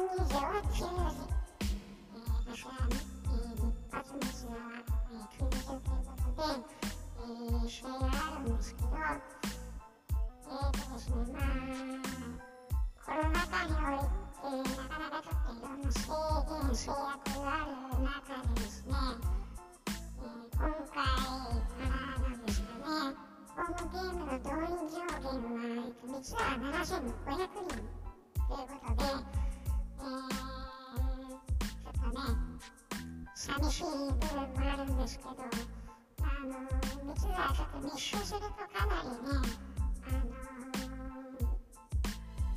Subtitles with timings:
[0.00, 1.28] は10時、
[2.12, 6.56] えー、私は、えー、一発目綱は、えー、組んでるということで、
[7.20, 11.52] えー、試合があるんですけど、えーとですね、まあ、
[13.04, 16.00] コロナ禍において、なかなかちょっといろんな制
[16.48, 16.96] 限、制約
[17.40, 18.94] がある中でですね、
[19.84, 23.20] えー、今回からなんですかね、
[23.54, 27.89] ホームゲームの動員上限は、えっと、実は7500人
[33.40, 33.96] 寂しい部分
[34.36, 36.52] もあるんですけど、あの
[37.14, 39.16] 実はちょっと密集するとかなりね、
[40.04, 40.28] あの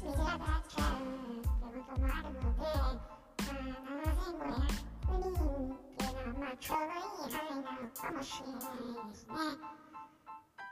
[0.03, 8.59] 水が出っちゃうってこともあるので、まあ、7500人っていうのは、まあ、ちょうどいい範囲なのかもしれない
[9.07, 9.31] ですね。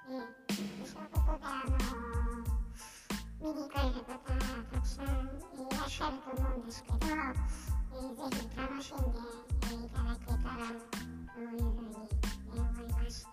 [0.09, 0.19] で、
[0.91, 1.79] そういうことで、あの
[3.39, 4.11] 見に行かれる方、
[4.75, 5.07] たくさんい
[5.71, 6.97] らっしゃると思うんですけど、
[8.01, 10.65] ぜひ楽しんで、いただけたら
[11.33, 13.27] というふうに、思います。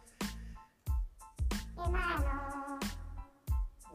[1.74, 2.78] で、まあ、あの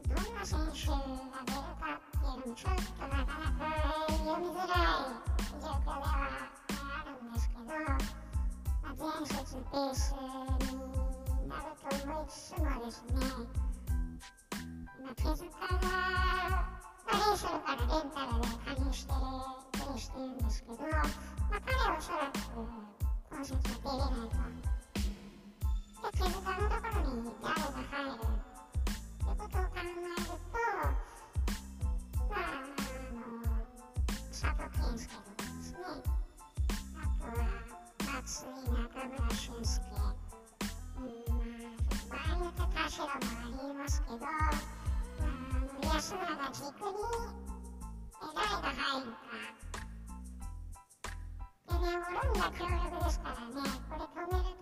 [0.03, 0.97] どんな選手が
[1.45, 3.69] 出るかっていうのもちょっとなかなか
[4.09, 4.77] 読みづらい
[5.61, 8.01] 状況ではあるんですけど、ま
[8.89, 13.13] あ、前節ペースになると思いつつもですね、
[15.03, 16.65] まあ、手塚が、ま
[17.05, 18.09] あ、レイソルからレン
[43.03, 43.19] もあ
[43.67, 44.51] りますけど、まあ、
[45.19, 46.19] あの安永
[46.51, 47.03] 軸に
[48.33, 49.17] 誰が入るか。
[51.67, 54.52] でね、オロンが強力ですからね、これ止める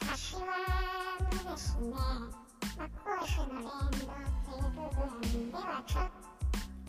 [0.00, 1.98] あ、柏のですね、ま
[2.78, 3.10] あ、攻
[3.44, 4.88] 守の連動っていう部
[5.20, 6.04] 分ではちょっ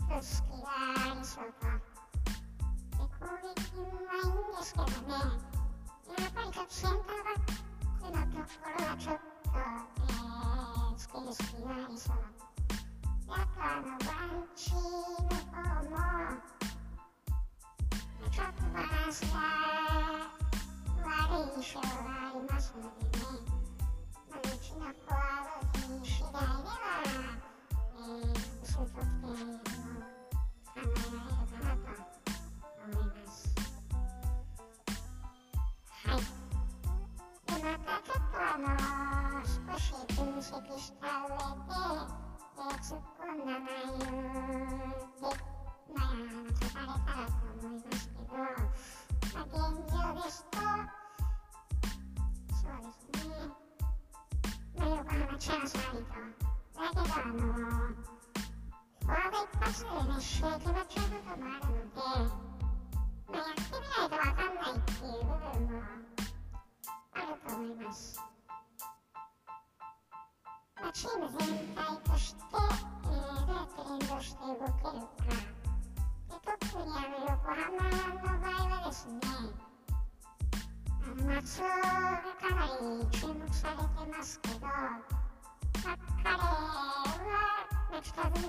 [0.08, 1.66] と隙がありそうと。
[2.96, 5.12] で攻撃はいいんですけどね、
[6.18, 12.16] やっぱりちょっとセンターバックのところはちょっと、えー、つける隙がありそう。
[12.16, 15.96] であとあの、ワンチの方も、
[18.30, 19.34] ちょっとバランスが
[21.04, 21.08] 悪
[21.44, 21.86] い印象が
[40.58, 41.78] 分析した上で、
[42.56, 44.08] えー、突っ込んだ内容で、
[45.94, 46.10] まあ、
[46.58, 49.54] 書かれたらと思いますけど、まあ、現
[49.88, 50.58] 状ですと、
[52.50, 53.38] そうですね、
[54.76, 56.10] まあ、横浜チャンスありと。
[56.74, 62.02] だけど、あの、フォワード一発でね、試合決まっちゃうこともあるので、
[63.28, 64.07] まあ、やってみない
[81.48, 81.72] あの松尾が
[82.36, 86.44] かなり注目されてますけど、まあ、彼は、
[87.90, 88.48] まあ、北爪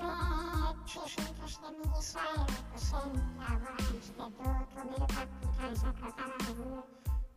[0.84, 3.08] 中心として右サイドとセン
[3.40, 6.60] ター、ボランチでどう止めるかっていう対策は必ず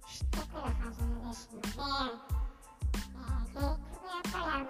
[0.06, 4.62] してくるはずですので、えー、結局やっぱり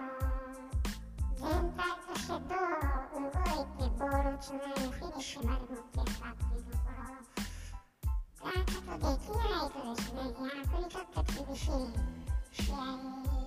[12.73, 12.81] 試合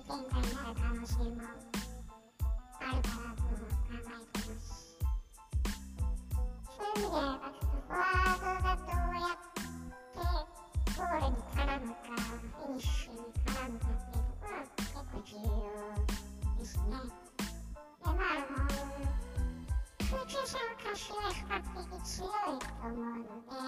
[0.07, 4.95] 展開になる可能性もあるかなと考えてます
[6.63, 7.19] そういう意味では
[7.67, 10.31] フォワードがどうやって
[10.95, 15.51] ゴールに絡むかフィニッシュに絡むかっていうところは結構重要
[16.57, 16.95] ですねで
[18.05, 18.63] まああの
[20.09, 23.66] 空中戦を活比較的強いと思うので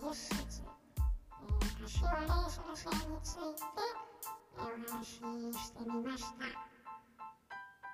[0.00, 3.60] 20節、えー、柏レースのせいについて、
[4.56, 6.30] えー、お話ししてみました。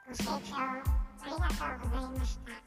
[0.06, 0.84] ご清聴あ
[1.24, 2.65] りがとうございました。